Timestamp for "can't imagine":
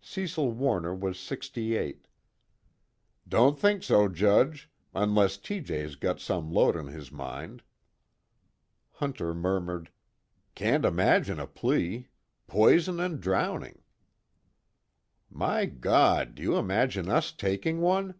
10.54-11.40